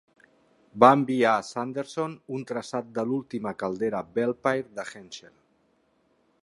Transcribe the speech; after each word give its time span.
Va 0.83 0.87
enviar 0.99 1.33
a 1.33 1.43
Sanderson 1.49 2.15
un 2.39 2.47
traçat 2.53 2.89
de 2.97 3.05
l'última 3.11 3.55
caldera 3.65 4.01
Belpaire 4.17 4.77
de 4.81 4.87
Henschel. 4.95 5.37